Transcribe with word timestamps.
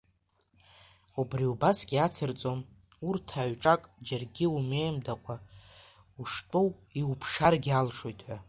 Убри 1.19 1.45
убасгьы 1.53 1.97
ацырҵон, 2.05 2.59
урҭ 3.07 3.27
аҩҿак, 3.41 3.81
џьаргьы 4.05 4.45
умеим-дакәа, 4.57 5.35
уштәоу 6.21 6.67
иуԥшааргьы 6.99 7.71
алшоит 7.73 8.19
ҳәа. 8.25 8.37